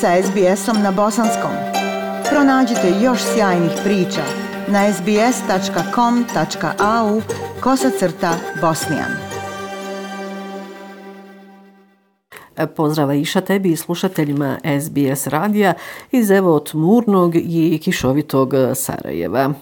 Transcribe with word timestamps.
sa 0.00 0.22
SBS-om 0.22 0.82
na 0.82 0.90
bosanskom. 0.92 1.50
Pronađite 2.30 2.92
još 3.02 3.20
sjajnih 3.34 3.70
priča 3.84 4.22
na 4.68 4.92
sbs.com.au 4.92 6.00
kosacrta 7.60 8.34
bosnijan. 8.60 9.10
E, 12.56 12.66
pozdrava 12.66 13.14
iša 13.14 13.40
tebi 13.40 13.70
i 13.70 13.76
slušateljima 13.76 14.58
SBS 14.80 15.26
radija 15.26 15.74
iz 16.12 16.30
evo 16.30 16.60
tmurnog 16.60 17.36
i 17.36 17.80
kišovitog 17.82 18.54
e, 18.54 18.74
Sarajeva. 18.74 19.54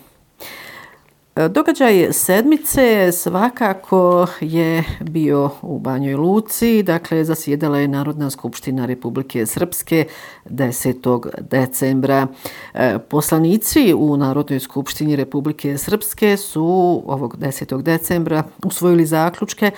Događaj 1.37 2.13
sedmice 2.13 3.13
svakako 3.13 4.27
je 4.41 4.85
bio 5.01 5.51
u 5.63 5.79
Banjoj 5.79 6.15
Luci, 6.15 6.83
dakle 6.83 7.25
zasjedala 7.25 7.79
je 7.79 7.89
Narodna 7.89 8.31
skupština 8.31 8.87
Republike 8.87 9.47
Srpske 9.47 10.07
10. 10.45 11.27
decembra. 11.41 12.27
E, 12.75 12.99
poslanici 12.99 13.95
u 13.95 14.17
Narodnoj 14.17 14.61
skupštini 14.61 15.17
Republike 15.17 15.79
Srpske 15.79 16.37
su 16.37 17.03
ovog 17.07 17.37
10. 17.37 17.83
decembra 17.83 18.45
usvojili 18.65 19.07
zaključke 19.07 19.71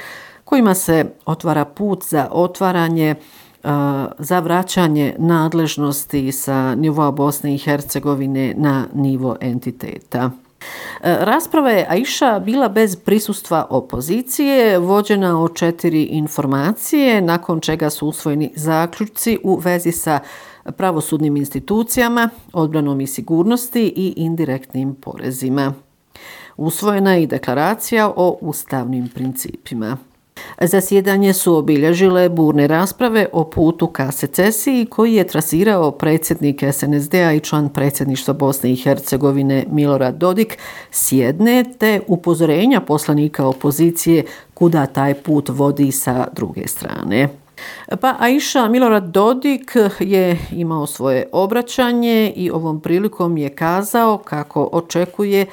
kojima 0.45 0.75
se 0.75 1.05
otvara 1.27 1.65
put 1.65 2.05
za 2.05 2.29
otvaranje 2.31 3.11
e, 3.11 3.17
za 4.19 4.41
vraćanje 4.41 5.15
nadležnosti 5.19 6.33
sa 6.33 6.75
nivoa 6.75 7.11
Bosne 7.11 7.55
i 7.55 7.59
Hercegovine 7.59 8.55
na 8.57 8.87
nivo 8.95 9.37
entiteta. 9.41 10.31
E, 11.03 11.17
rasprava 11.21 11.71
je 11.71 11.87
Aisha 11.89 12.39
bila 12.39 12.69
bez 12.69 12.97
prisustva 12.97 13.67
opozicije, 13.71 14.79
vođena 14.79 15.43
o 15.43 15.49
četiri 15.49 16.03
informacije, 16.03 17.21
nakon 17.21 17.61
čega 17.61 17.91
su 17.91 18.09
usvojeni 18.09 18.53
zaključci 18.57 19.39
u 19.43 19.57
vezi 19.57 19.93
sa 19.93 20.21
pravosudnim 20.77 21.37
institucijama, 21.37 22.31
odbranom 22.53 23.01
i 23.01 23.07
sigurnosti 23.07 23.93
i 23.97 24.15
indirektnim 24.17 24.95
porezima. 24.95 25.75
Usvojena 26.57 27.15
je 27.15 27.23
i 27.23 27.27
deklaracija 27.27 28.13
o 28.17 28.39
ustavnim 28.41 29.09
principima. 29.15 29.97
Zasjedanje 30.61 31.33
su 31.33 31.57
obilježile 31.57 32.29
burne 32.29 32.67
rasprave 32.67 33.27
o 33.33 33.45
putu 33.45 33.87
ka 33.87 34.13
secesiji 34.13 34.87
koji 34.87 35.15
je 35.15 35.27
trasirao 35.27 35.91
predsjednik 35.91 36.63
SNSD-a 36.73 37.33
i 37.33 37.41
član 37.41 37.69
predsjedništva 37.69 38.35
Bosne 38.35 38.73
i 38.73 38.77
Hercegovine 38.77 39.65
Milorad 39.71 40.15
Dodik 40.15 40.59
s 40.91 41.13
jedne 41.13 41.65
te 41.79 42.01
upozorenja 42.07 42.81
poslanika 42.81 43.47
opozicije 43.47 44.25
kuda 44.55 44.87
taj 44.87 45.15
put 45.15 45.49
vodi 45.49 45.93
sa 45.93 46.27
druge 46.33 46.67
strane. 46.67 47.29
Pa 48.01 48.15
Aisha 48.19 48.69
Milorad 48.69 49.05
Dodik 49.05 49.77
je 50.01 50.39
imao 50.53 50.87
svoje 50.87 51.29
obraćanje 51.33 52.33
i 52.37 52.51
ovom 52.51 52.81
prilikom 52.81 53.37
je 53.37 53.49
kazao 53.49 54.19
kako 54.19 54.69
očekuje 54.73 55.47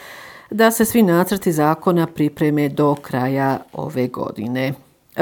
da 0.54 0.72
se 0.72 0.86
svi 0.86 1.02
nacrti 1.04 1.52
zakona 1.52 2.08
pripreme 2.08 2.70
do 2.70 2.96
kraja 2.96 3.60
ove 3.74 4.08
godine. 4.08 4.74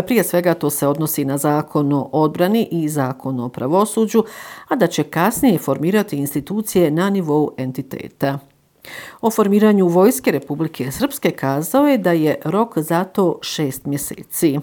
Prije 0.05 0.23
svega 0.23 0.53
to 0.53 0.69
se 0.69 0.87
odnosi 0.87 1.25
na 1.25 1.37
zakon 1.37 1.93
o 1.93 2.09
odbrani 2.11 2.67
i 2.71 2.89
zakon 2.89 3.39
o 3.39 3.49
pravosuđu, 3.49 4.23
a 4.67 4.75
da 4.75 4.87
će 4.87 5.03
kasnije 5.03 5.57
formirati 5.57 6.17
institucije 6.17 6.91
na 6.91 7.09
nivou 7.09 7.51
entiteta. 7.57 8.39
O 9.21 9.31
formiranju 9.31 9.87
Vojske 9.87 10.31
Republike 10.31 10.91
Srpske 10.91 11.31
kazao 11.31 11.87
je 11.87 11.97
da 11.97 12.11
je 12.11 12.35
rok 12.45 12.77
za 12.77 13.03
to 13.03 13.39
šest 13.41 13.85
mjeseci. 13.85 14.59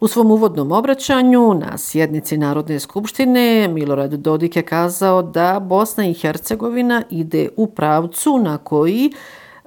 U 0.00 0.08
svom 0.08 0.30
uvodnom 0.30 0.72
obraćanju 0.72 1.54
na 1.54 1.78
sjednici 1.78 2.36
Narodne 2.36 2.80
skupštine 2.80 3.68
Milorad 3.68 4.12
Dodik 4.12 4.56
je 4.56 4.62
kazao 4.62 5.22
da 5.22 5.60
Bosna 5.60 6.06
i 6.06 6.14
Hercegovina 6.14 7.02
ide 7.10 7.48
u 7.56 7.66
pravcu 7.66 8.38
na 8.38 8.58
koji 8.58 9.12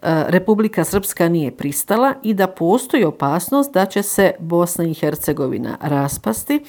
E, 0.02 0.24
Republika 0.28 0.84
Srpska 0.84 1.30
nije 1.30 1.52
pristala 1.52 2.14
i 2.24 2.34
da 2.34 2.48
postoji 2.48 3.04
opasnost 3.04 3.74
da 3.74 3.86
će 3.86 4.04
se 4.04 4.32
Bosna 4.40 4.84
i 4.84 4.94
Hercegovina 4.94 5.78
raspasti, 5.82 6.64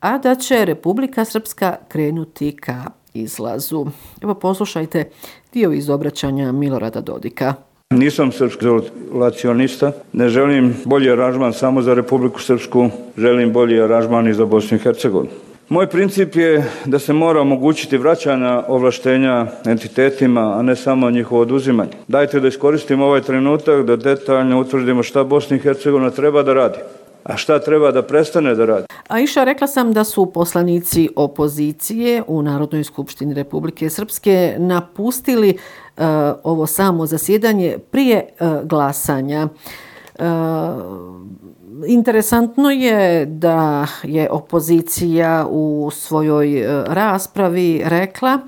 a 0.00 0.18
da 0.18 0.34
će 0.34 0.64
Republika 0.64 1.24
Srpska 1.24 1.76
krenuti 1.88 2.56
ka 2.56 2.84
izlazu. 3.14 3.86
Evo 4.22 4.34
poslušajte 4.34 5.10
dio 5.52 5.72
iz 5.72 5.90
obraćanja 5.90 6.52
Milorada 6.52 7.00
Dodika. 7.00 7.54
Nisam 7.90 8.32
srpski 8.32 8.64
izolacionista, 9.10 9.92
ne 10.12 10.28
želim 10.28 10.74
bolji 10.84 11.10
aranžman 11.10 11.52
samo 11.52 11.82
za 11.82 11.94
Republiku 11.94 12.40
Srpsku, 12.40 12.90
želim 13.16 13.52
bolji 13.52 13.80
aranžman 13.80 14.28
i 14.28 14.34
za 14.34 14.44
Bosnu 14.44 14.76
i 14.76 14.80
Hercegovinu. 14.80 15.30
Moj 15.68 15.86
princip 15.86 16.36
je 16.36 16.64
da 16.84 16.98
se 16.98 17.12
mora 17.12 17.40
omogućiti 17.40 17.98
vraćanja 17.98 18.62
ovlaštenja 18.68 19.46
entitetima, 19.64 20.58
a 20.58 20.62
ne 20.62 20.76
samo 20.76 21.10
njihovo 21.10 21.40
oduzimanje. 21.40 21.90
Dajte 22.08 22.40
da 22.40 22.48
iskoristimo 22.48 23.04
ovaj 23.04 23.20
trenutak 23.20 23.86
da 23.86 23.96
detaljno 23.96 24.60
utvrdimo 24.60 25.02
šta 25.02 25.24
Bosna 25.24 25.56
i 25.56 25.60
Hercegovina 25.60 26.10
treba 26.10 26.42
da 26.42 26.54
radi. 26.54 26.78
A 27.24 27.36
šta 27.36 27.58
treba 27.58 27.90
da 27.90 28.02
prestane 28.02 28.54
da 28.54 28.64
radi? 28.64 28.86
A 29.08 29.20
iša, 29.20 29.44
rekla 29.44 29.66
sam 29.66 29.92
da 29.92 30.04
su 30.04 30.26
poslanici 30.26 31.08
opozicije 31.16 32.22
u 32.26 32.42
Narodnoj 32.42 32.84
skupštini 32.84 33.34
Republike 33.34 33.90
Srpske 33.90 34.54
napustili 34.58 35.50
uh, 35.96 36.04
ovo 36.44 36.66
samo 36.66 37.06
zasjedanje 37.06 37.78
prije 37.90 38.28
uh, 38.40 38.68
glasanja. 38.68 39.44
Uh, 39.44 39.50
Eh, 40.18 40.24
interesantno 41.86 42.70
je 42.70 43.26
da 43.26 43.86
je 44.02 44.30
opozicija 44.30 45.46
u 45.50 45.90
svojoj 45.92 46.60
eh, 46.60 46.84
raspravi 46.86 47.82
rekla 47.84 48.38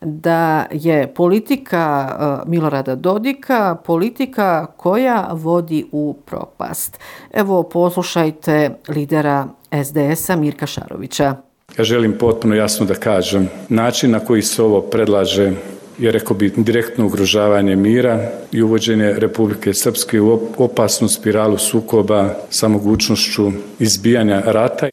da 0.00 0.66
je 0.70 1.14
politika 1.14 2.08
eh, 2.10 2.50
Milorada 2.50 2.94
Dodika 2.94 3.76
politika 3.84 4.66
koja 4.66 5.28
vodi 5.32 5.86
u 5.92 6.16
propast. 6.24 6.98
Evo 7.32 7.62
poslušajte 7.62 8.70
lidera 8.88 9.48
SDS-a 9.84 10.36
Mirka 10.36 10.66
Šarovića. 10.66 11.34
Ja 11.78 11.84
želim 11.84 12.18
potpuno 12.18 12.54
jasno 12.54 12.86
da 12.86 12.94
kažem 12.94 13.48
način 13.68 14.10
na 14.10 14.20
koji 14.20 14.42
se 14.42 14.62
ovo 14.62 14.80
predlaže 14.80 15.52
je 15.98 16.12
rekao 16.12 16.36
bi 16.36 16.52
direktno 16.56 17.06
ugrožavanje 17.06 17.76
mira 17.76 18.30
i 18.52 18.62
uvođenje 18.62 19.12
Republike 19.12 19.74
Srpske 19.74 20.20
u 20.20 20.40
opasnu 20.56 21.08
spiralu 21.08 21.58
sukoba 21.58 22.34
sa 22.50 22.68
mogućnošću 22.68 23.52
izbijanja 23.78 24.42
rata. 24.46 24.88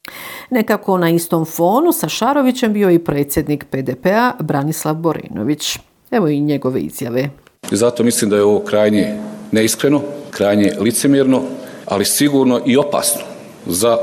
Nekako 0.50 0.98
na 0.98 1.10
istom 1.10 1.46
fonu 1.46 1.92
sa 1.92 2.10
Šarovićem 2.10 2.74
bio 2.74 2.92
i 2.92 3.00
predsjednik 3.00 3.66
PDP-a 3.70 4.32
Branislav 4.40 4.96
Borenović. 4.96 5.80
Evo 6.12 6.28
i 6.28 6.40
njegove 6.40 6.82
izjave. 6.82 7.30
Zato 7.72 8.04
mislim 8.04 8.30
da 8.30 8.36
je 8.36 8.44
ovo 8.44 8.60
krajnje 8.60 9.18
neiskreno, 9.52 10.02
krajnje 10.32 10.74
licemjerno, 10.80 11.42
ali 11.86 12.06
sigurno 12.06 12.62
i 12.66 12.78
opasno 12.78 13.22
za 13.66 13.98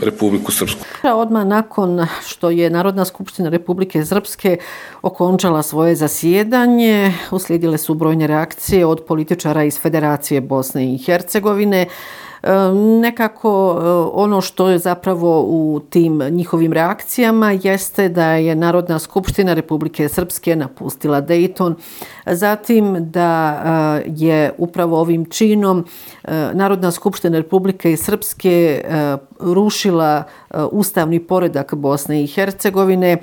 Republiku 0.00 0.52
Srpsku. 0.52 0.84
Odmah 1.14 1.46
nakon 1.46 2.06
što 2.26 2.50
je 2.50 2.70
Narodna 2.70 3.04
skupština 3.04 3.48
Republike 3.48 4.04
Srpske 4.04 4.56
okončala 5.02 5.62
svoje 5.62 5.94
zasjedanje, 5.94 7.12
uslijedile 7.30 7.78
su 7.78 7.94
brojne 7.94 8.26
reakcije 8.26 8.86
od 8.86 9.04
političara 9.08 9.64
iz 9.64 9.80
Federacije 9.80 10.40
Bosne 10.40 10.94
i 10.94 10.98
Hercegovine, 10.98 11.86
E, 12.42 12.50
nekako 13.00 13.78
e, 13.78 13.84
ono 14.12 14.40
što 14.40 14.68
je 14.68 14.78
zapravo 14.78 15.42
u 15.42 15.80
tim 15.90 16.18
njihovim 16.30 16.72
reakcijama 16.72 17.52
jeste 17.62 18.08
da 18.08 18.32
je 18.32 18.54
Narodna 18.54 18.98
skupština 18.98 19.54
Republike 19.54 20.08
Srpske 20.08 20.56
napustila 20.56 21.22
Dayton, 21.22 21.74
zatim 22.26 23.10
da 23.10 23.62
e, 24.04 24.12
je 24.16 24.52
upravo 24.58 25.00
ovim 25.00 25.24
činom 25.24 25.84
Narodna 26.52 26.90
skupština 26.90 27.38
Republike 27.38 27.96
Srpske 27.96 28.84
rušila 29.40 30.22
ustavni 30.72 31.20
poredak 31.20 31.74
Bosne 31.74 32.24
i 32.24 32.26
Hercegovine, 32.26 33.18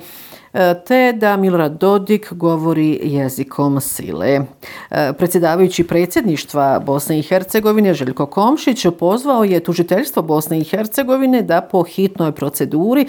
te 0.86 1.12
da 1.12 1.36
Milorad 1.36 1.72
Dodik 1.80 2.32
govori 2.32 3.00
jezikom 3.02 3.80
sile. 3.80 4.40
E, 4.90 5.12
predsjedavajući 5.18 5.84
predsjedništva 5.84 6.80
Bosne 6.86 7.18
i 7.18 7.22
Hercegovine 7.22 7.94
Željko 7.94 8.26
Komšić 8.26 8.86
pozvao 8.98 9.44
je 9.44 9.60
tužiteljstvo 9.60 10.22
Bosne 10.22 10.58
i 10.58 10.64
Hercegovine 10.64 11.42
da 11.42 11.60
po 11.60 11.82
hitnoj 11.82 12.32
proceduri 12.32 13.06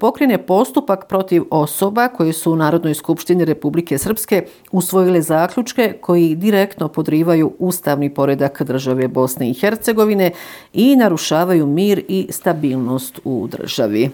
pokrene 0.00 0.38
postupak 0.46 1.06
protiv 1.08 1.42
osoba 1.50 2.08
koje 2.08 2.32
su 2.32 2.52
u 2.52 2.56
Narodnoj 2.56 2.94
skupštini 2.94 3.44
Republike 3.44 3.98
Srpske 3.98 4.46
usvojile 4.72 5.22
zaključke 5.22 5.92
koji 6.00 6.34
direktno 6.34 6.88
podrivaju 6.88 7.52
ustavni 7.58 8.14
poredak 8.14 8.62
države 8.62 9.08
Bosne 9.08 9.50
i 9.50 9.54
Hercegovine 9.54 10.30
i 10.72 10.96
narušavaju 10.96 11.66
mir 11.66 12.04
i 12.08 12.26
stabilnost 12.30 13.20
u 13.24 13.48
državi. 13.50 14.10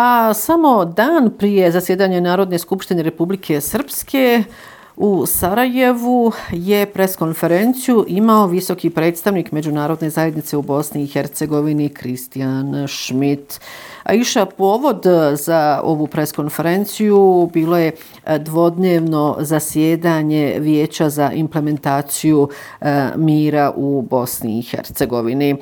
A 0.00 0.34
samo 0.34 0.84
dan 0.84 1.30
prije 1.38 1.70
zasjedanja 1.70 2.20
Narodne 2.20 2.58
skupštine 2.58 3.02
Republike 3.02 3.60
Srpske 3.60 4.44
U 4.96 5.26
Sarajevu 5.26 6.32
je 6.50 6.86
preskonferenciju 6.86 8.04
imao 8.08 8.46
visoki 8.46 8.90
predstavnik 8.90 9.52
Međunarodne 9.52 10.10
zajednice 10.10 10.56
u 10.56 10.62
Bosni 10.62 11.02
i 11.02 11.06
Hercegovini 11.06 11.88
Kristijan 11.88 12.86
Schmidt. 12.88 13.60
A 14.08 14.14
iša 14.14 14.46
povod 14.46 15.06
e, 15.06 15.36
za 15.36 15.80
ovu 15.84 16.06
preskonferenciju 16.06 17.50
bilo 17.52 17.76
je 17.78 17.92
e, 18.26 18.38
dvodnevno 18.38 19.36
zasjedanje 19.40 20.56
Vijeća 20.60 21.10
za 21.10 21.32
implementaciju 21.32 22.48
e, 22.80 23.08
mira 23.16 23.72
u 23.76 24.02
Bosni 24.02 24.58
i 24.58 24.62
Hercegovini. 24.62 25.56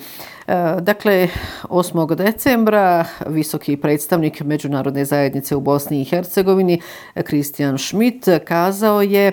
Dakle, 0.81 1.29
8. 1.63 2.15
decembra 2.15 3.05
visoki 3.27 3.77
predstavnik 3.77 4.41
Međunarodne 4.41 5.05
zajednice 5.05 5.57
u 5.57 5.61
Bosni 5.61 6.01
i 6.01 6.05
Hercegovini 6.05 6.81
Kristijan 7.25 7.79
Schmidt 7.79 8.29
kazao 8.45 9.03
je 9.03 9.33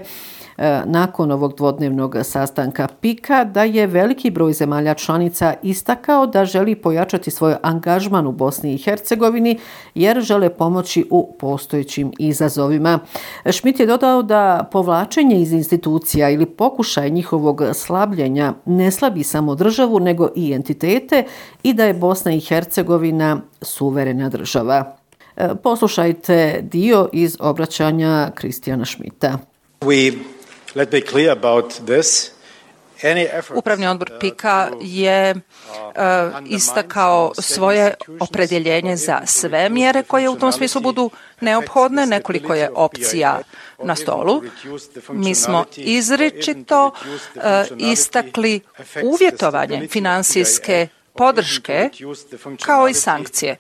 E, 0.58 0.82
nakon 0.86 1.32
ovog 1.32 1.56
dvodnevnog 1.58 2.16
sastanka 2.24 2.88
PIKA 3.02 3.44
da 3.44 3.64
je 3.64 3.88
veliki 3.88 4.32
broj 4.32 4.54
zemalja 4.54 4.94
članica 4.94 5.54
istakao 5.64 6.26
da 6.28 6.46
želi 6.46 6.76
pojačati 6.76 7.32
svoj 7.32 7.56
angažman 7.62 8.28
u 8.28 8.32
Bosni 8.32 8.74
i 8.74 8.78
Hercegovini 8.78 9.60
jer 9.96 10.22
žele 10.22 10.50
pomoći 10.50 11.06
u 11.10 11.36
postojećim 11.40 12.12
izazovima. 12.20 13.00
Šmit 13.52 13.80
je 13.80 13.86
dodao 13.86 14.24
da 14.24 14.70
povlačenje 14.72 15.42
iz 15.42 15.52
institucija 15.52 16.30
ili 16.30 16.46
pokušaj 16.46 17.10
njihovog 17.10 17.62
slabljenja 17.74 18.54
ne 18.66 18.92
slabi 18.92 19.24
samo 19.24 19.56
državu 19.56 20.00
nego 20.00 20.30
i 20.36 20.54
entitete 20.54 21.24
i 21.64 21.74
da 21.74 21.86
je 21.86 21.94
Bosna 21.94 22.32
i 22.32 22.40
Hercegovina 22.40 23.42
suverena 23.62 24.30
država. 24.30 24.96
E, 25.38 25.50
poslušajte 25.64 26.60
dio 26.72 27.10
iz 27.14 27.38
obraćanja 27.40 28.32
Kristijana 28.36 28.86
Šmita. 28.86 29.38
We 29.82 30.14
Let 30.76 30.92
me 30.92 31.02
clear 31.02 31.38
about 31.38 31.74
this. 31.86 32.32
Upravni 33.56 33.88
odbor 33.88 34.12
PIKA 34.20 34.70
je 34.82 35.36
uh, 35.36 35.42
istakao 36.50 37.34
svoje 37.40 37.94
opredjeljenje 38.20 38.96
za 38.98 39.22
sve 39.26 39.70
mjere 39.70 40.04
koje 40.04 40.30
u 40.30 40.36
tom 40.36 40.52
smislu 40.52 40.82
budu 40.82 41.10
neophodne. 41.42 42.06
Nekoliko 42.06 42.54
je 42.54 42.70
opcija 42.76 43.40
na 43.84 43.96
stolu. 43.96 44.42
Mi 45.10 45.36
smo 45.36 45.66
izričito 45.76 46.86
uh, 46.88 47.42
istakli 47.78 48.62
uvjetovanje 49.04 49.88
finansijske 49.88 50.88
podrške 51.14 51.90
kao 52.66 52.88
i 52.88 52.94
sankcije. 52.94 53.58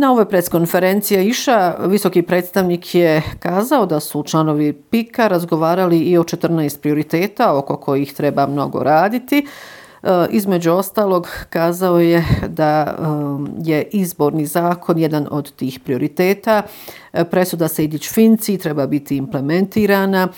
Na 0.00 0.12
ovoj 0.12 0.28
preskonferenciji 0.28 1.28
Iša 1.28 1.74
visoki 1.86 2.22
predstavnik 2.22 2.94
je 2.94 3.22
kazao 3.38 3.86
da 3.86 4.00
su 4.00 4.22
članovi 4.22 4.72
PIKA 4.72 5.28
razgovarali 5.28 5.98
i 5.98 6.18
o 6.18 6.22
14 6.22 6.80
prioriteta 6.80 7.58
oko 7.58 7.76
kojih 7.76 8.14
treba 8.14 8.46
mnogo 8.46 8.82
raditi. 8.82 9.46
E, 10.02 10.26
između 10.30 10.72
ostalog 10.72 11.28
kazao 11.50 12.00
je 12.00 12.24
da 12.48 12.96
e, 12.98 13.70
je 13.70 13.82
izborni 13.92 14.46
zakon 14.46 14.98
jedan 14.98 15.26
od 15.30 15.52
tih 15.52 15.80
prioriteta. 15.80 16.62
E, 17.12 17.24
presuda 17.24 17.68
Sejdić 17.68 18.08
Finci 18.08 18.58
treba 18.58 18.86
biti 18.86 19.16
implementirana. 19.16 20.28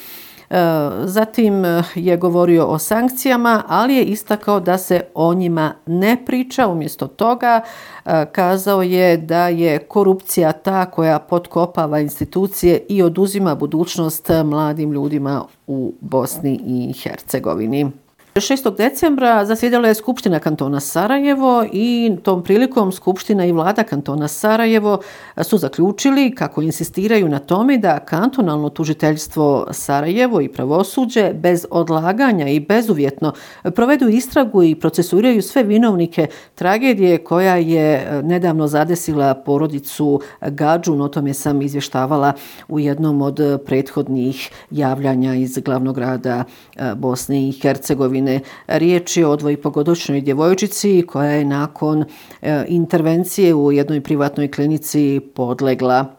Zatim 1.05 1.64
eh, 1.64 1.82
je 1.94 2.17
govorio 2.17 2.67
o 2.67 2.79
sankcijama, 2.79 3.62
ali 3.69 3.94
je 3.94 4.05
istakao 4.05 4.61
da 4.61 4.79
se 4.79 5.00
o 5.14 5.35
njima 5.35 5.75
ne 5.87 6.17
priča. 6.26 6.69
Umjesto 6.69 7.06
toga 7.06 7.61
eh, 8.05 8.26
kazao 8.32 8.82
je 8.82 9.17
da 9.17 9.49
je 9.49 9.79
korupcija 9.79 10.52
ta 10.52 10.91
koja 10.91 11.19
potkopava 11.19 12.00
institucije 12.00 12.82
i 12.88 13.02
oduzima 13.02 13.55
budućnost 13.55 14.31
mladim 14.44 14.93
ljudima 14.93 15.44
u 15.67 15.94
Bosni 16.00 16.61
i 16.67 16.93
Hercegovini. 17.03 17.91
6. 18.35 18.77
decembra 18.77 19.44
zasjedala 19.44 19.88
je 19.88 19.94
Skupština 19.94 20.38
kantona 20.38 20.81
Sarajevo 20.81 21.65
i 21.73 22.17
tom 22.23 22.43
prilikom 22.43 22.93
Skupština 22.93 23.44
i 23.44 23.53
vlada 23.53 23.82
kantona 23.82 24.29
Sarajevo 24.29 25.00
su 25.43 25.59
zaključili 25.59 26.35
kako 26.35 26.62
insistiraju 26.62 27.29
na 27.29 27.38
tome 27.38 27.79
da 27.79 27.99
kantonalno 27.99 28.69
tužiteljstvo 28.69 29.67
Sarajevo 29.71 30.41
i 30.41 30.49
pravosuđe 30.49 31.32
bez 31.35 31.67
odlaganja 31.71 32.49
i 32.49 32.61
bezuvjetno 32.61 33.32
provedu 33.75 34.09
istragu 34.09 34.62
i 34.62 34.75
procesuiraju 34.75 35.43
sve 35.43 35.62
vinovnike 35.62 36.27
tragedije 36.55 37.19
koja 37.19 37.56
je 37.56 37.94
e, 37.94 38.23
nedavno 38.23 38.67
zadesila 38.67 39.35
porodicu 39.35 40.21
Gađun. 40.41 41.00
O 41.00 41.09
tome 41.09 41.35
sam 41.35 41.62
izvještavala 41.62 42.32
u 42.69 42.81
jednom 42.81 43.23
od 43.23 43.41
prethodnih 43.67 44.50
javljanja 44.71 45.35
iz 45.35 45.59
glavnog 45.59 45.94
grada 45.94 46.44
e, 46.77 46.94
Bosne 46.94 47.49
i 47.49 47.53
Hercegovine 47.53 48.19
godine. 48.20 48.40
Riječ 48.67 49.17
je 49.17 49.26
o 49.26 49.37
dvojipogodočnoj 49.37 50.20
djevojčici 50.20 51.05
koja 51.06 51.31
je 51.31 51.44
nakon 51.44 52.05
e, 52.43 52.64
intervencije 52.69 53.55
u 53.55 53.72
jednoj 53.72 54.00
privatnoj 54.00 54.50
klinici 54.50 55.20
podlegla. 55.34 56.17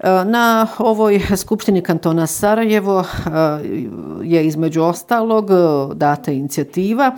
E, 0.00 0.24
na 0.24 0.66
ovoj 0.78 1.20
skupštini 1.36 1.82
kantona 1.82 2.26
Sarajevo 2.26 3.00
e, 3.00 3.04
je 4.22 4.46
između 4.46 4.82
ostalog 4.82 5.50
e, 5.50 5.54
data 5.94 6.32
inicijativa 6.32 7.16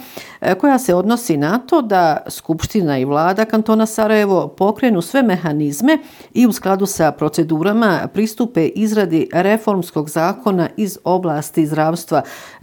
koja 0.60 0.78
se 0.78 0.94
odnosi 0.94 1.36
na 1.36 1.58
to 1.58 1.82
da 1.82 2.16
skupština 2.28 2.98
i 2.98 3.04
vlada 3.04 3.44
kantona 3.44 3.86
Sarajevo 3.86 4.48
pokrenu 4.48 5.02
sve 5.02 5.22
mehanizme 5.22 5.98
i 6.34 6.46
u 6.46 6.52
skladu 6.52 6.86
sa 6.86 7.12
procedurama 7.12 8.08
pristupe 8.12 8.66
izradi 8.66 9.28
reformskog 9.32 10.10
zakona 10.10 10.68
iz 10.76 10.98
oblasti 11.04 11.66
zdravstva 11.66 12.22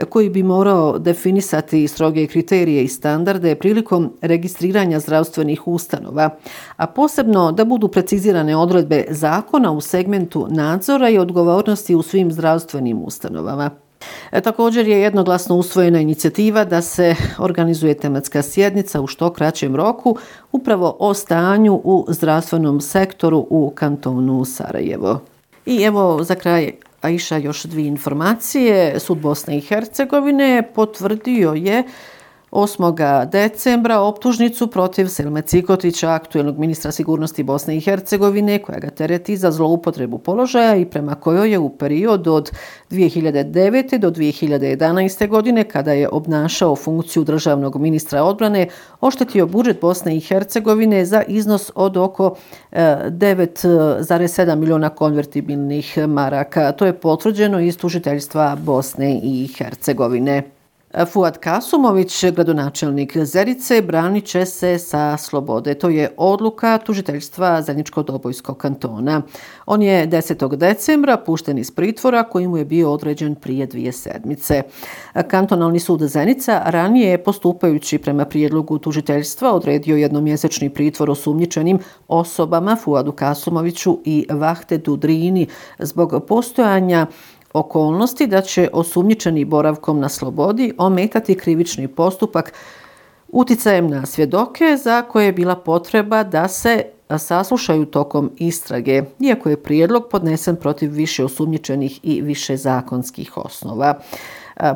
koji 0.09 0.29
bi 0.29 0.43
morao 0.43 0.99
definisati 0.99 1.87
stroge 1.87 2.27
kriterije 2.27 2.83
i 2.83 2.87
standarde 2.87 3.55
prilikom 3.55 4.13
registriranja 4.21 4.99
zdravstvenih 4.99 5.67
ustanova, 5.67 6.29
a 6.75 6.87
posebno 6.87 7.51
da 7.51 7.65
budu 7.65 7.87
precizirane 7.87 8.55
odredbe 8.55 9.05
zakona 9.09 9.71
u 9.71 9.81
segmentu 9.81 10.04
segmentu 10.05 10.47
nadzora 10.49 11.09
i 11.09 11.17
odgovornosti 11.17 11.95
u 11.95 12.01
svim 12.01 12.31
zdravstvenim 12.31 13.01
ustanovama. 13.03 13.69
E, 14.31 14.41
također 14.41 14.87
je 14.87 15.01
jednoglasno 15.01 15.55
usvojena 15.55 15.99
inicijativa 15.99 16.65
da 16.65 16.81
se 16.81 17.15
organizuje 17.37 17.93
tematska 17.93 18.41
sjednica 18.41 19.01
u 19.01 19.07
što 19.07 19.33
kraćem 19.33 19.75
roku 19.75 20.17
upravo 20.51 20.95
o 20.99 21.13
stanju 21.13 21.81
u 21.83 22.05
zdravstvenom 22.09 22.81
sektoru 22.81 23.47
u 23.49 23.71
kantonu 23.75 24.45
Sarajevo. 24.45 25.19
I 25.65 25.83
evo 25.83 26.23
za 26.23 26.35
kraj 26.35 26.71
Aisha 27.01 27.37
još 27.37 27.63
dvije 27.63 27.87
informacije. 27.87 28.99
Sud 28.99 29.17
Bosne 29.17 29.57
i 29.57 29.61
Hercegovine 29.61 30.63
potvrdio 30.75 31.53
je 31.53 31.83
8. 32.55 33.25
decembra 33.25 33.99
optužnicu 33.99 34.67
protiv 34.67 35.07
Selme 35.07 35.41
Cikotića, 35.41 36.09
aktuelnog 36.09 36.57
ministra 36.57 36.91
sigurnosti 36.91 37.43
Bosne 37.43 37.77
i 37.77 37.81
Hercegovine, 37.81 38.59
koja 38.59 38.79
ga 38.79 38.89
tereti 38.89 39.37
za 39.37 39.51
zloupotrebu 39.51 40.17
položaja 40.17 40.75
i 40.75 40.85
prema 40.85 41.15
kojoj 41.15 41.51
je 41.51 41.59
u 41.59 41.77
period 41.77 42.27
od 42.27 42.51
2009. 42.91 43.97
do 43.97 44.11
2011. 44.11 45.27
godine, 45.27 45.63
kada 45.63 45.93
je 45.93 46.09
obnašao 46.09 46.75
funkciju 46.75 47.23
državnog 47.23 47.81
ministra 47.81 48.23
odbrane, 48.23 48.67
oštetio 49.01 49.47
budžet 49.47 49.81
Bosne 49.81 50.17
i 50.17 50.19
Hercegovine 50.19 51.05
za 51.05 51.23
iznos 51.27 51.71
od 51.75 51.97
oko 51.97 52.35
e, 52.71 52.77
9,7 53.09 54.55
miliona 54.55 54.89
konvertibilnih 54.89 55.97
maraka. 56.07 56.71
To 56.71 56.85
je 56.85 56.99
potvrđeno 56.99 57.59
iz 57.59 57.77
tužiteljstva 57.77 58.57
Bosne 58.65 59.19
i 59.23 59.47
Hercegovine. 59.57 60.54
Fuad 61.03 61.37
Kasumović, 61.37 62.25
gradonačelnik 62.25 63.17
Zerice, 63.17 63.81
branit 63.81 64.25
će 64.25 64.45
se 64.45 64.77
sa 64.77 65.17
slobode. 65.17 65.73
To 65.73 65.89
je 65.89 66.09
odluka 66.17 66.77
tužiteljstva 66.77 67.61
Zeničko-Dobojskog 67.61 68.57
kantona. 68.57 69.21
On 69.65 69.81
je 69.81 70.07
10. 70.07 70.55
decembra 70.55 71.17
pušten 71.17 71.57
iz 71.57 71.71
pritvora 71.71 72.23
koji 72.23 72.47
mu 72.47 72.57
je 72.57 72.65
bio 72.65 72.91
određen 72.91 73.35
prije 73.35 73.65
dvije 73.65 73.91
sedmice. 73.91 74.63
Kantonalni 75.27 75.79
sud 75.79 76.01
Zenica 76.01 76.61
ranije 76.65 77.09
je 77.09 77.23
postupajući 77.23 77.97
prema 77.97 78.25
prijedlogu 78.25 78.77
tužiteljstva 78.77 79.53
odredio 79.53 79.95
jednomjesečni 79.95 80.69
pritvor 80.69 81.09
osumnjičenim 81.09 81.79
osobama 82.07 82.75
Fuadu 82.75 83.11
Kasumoviću 83.11 83.99
i 84.05 84.27
Vahte 84.29 84.77
Dudrini 84.77 85.47
zbog 85.79 86.23
postojanja 86.27 87.07
okolnosti 87.55 88.27
da 88.27 88.41
će 88.41 88.69
osumnjičeni 88.73 89.45
boravkom 89.45 89.99
na 89.99 90.09
slobodi 90.09 90.73
ometati 90.77 91.35
krivični 91.35 91.87
postupak 91.87 92.53
uticajem 93.27 93.87
na 93.87 94.05
svjedoke 94.05 94.77
za 94.83 95.01
koje 95.01 95.25
je 95.25 95.33
bila 95.33 95.55
potreba 95.55 96.23
da 96.23 96.47
se 96.47 96.83
saslušaju 97.17 97.85
tokom 97.85 98.31
istrage, 98.37 99.03
iako 99.19 99.49
je 99.49 99.63
prijedlog 99.63 100.03
podnesen 100.11 100.55
protiv 100.55 100.91
više 100.91 101.25
osumnjičenih 101.25 101.99
i 102.03 102.21
više 102.21 102.57
zakonskih 102.57 103.37
osnova. 103.37 103.99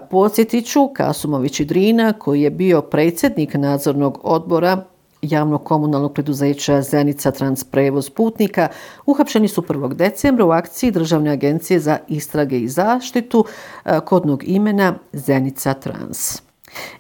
Podsjetiću 0.10 0.88
Kasumović 0.94 1.60
i 1.60 1.66
Drina, 1.66 2.14
koji 2.14 2.42
je 2.42 2.50
bio 2.50 2.82
predsjednik 2.82 3.54
nadzornog 3.54 4.20
odbora 4.24 4.86
javnog 5.22 5.64
komunalnog 5.64 6.14
preduzeća 6.14 6.82
Zenica 6.82 7.32
Transprevoz 7.32 8.10
putnika 8.10 8.68
uhapšeni 9.06 9.48
su 9.48 9.62
1. 9.62 9.94
decembra 9.94 10.46
u 10.46 10.52
akciji 10.52 10.92
Državne 10.92 11.32
agencije 11.32 11.80
za 11.80 11.98
istrage 12.08 12.60
i 12.60 12.68
zaštitu 12.68 13.46
e, 13.86 14.00
kodnog 14.06 14.44
imena 14.48 14.96
Zenica 15.14 15.74
Trans. 15.74 16.42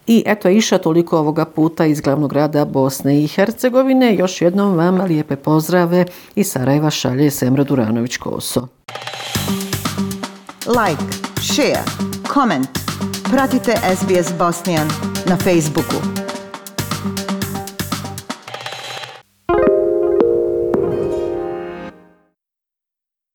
I 0.07 0.23
eto 0.25 0.49
iša 0.49 0.77
toliko 0.77 1.17
ovoga 1.17 1.45
puta 1.45 1.85
iz 1.85 2.01
glavnog 2.01 2.29
grada 2.29 2.65
Bosne 2.65 3.23
i 3.23 3.27
Hercegovine. 3.27 4.15
Još 4.15 4.41
jednom 4.41 4.75
vam 4.75 5.01
lijepe 5.01 5.35
pozdrave 5.35 6.05
i 6.35 6.43
Sarajeva 6.43 6.89
šalje 6.89 7.31
Semra 7.31 7.63
Duranović-Koso. 7.63 8.67
Like, 10.65 11.03
share, 11.41 11.83
comment. 12.33 12.69
Pratite 13.31 13.75
SBS 13.95 14.33
Bosnian 14.37 14.87
na 15.25 15.37
Facebooku. 15.37 16.28